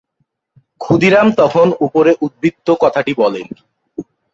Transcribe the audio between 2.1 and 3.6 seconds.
উদ্ধৃত কথাটি বলেন।